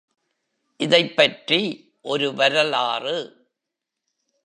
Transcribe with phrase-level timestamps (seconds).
[0.77, 1.61] இதைப்பற்றி
[2.01, 3.47] ஒரு வரலாறு.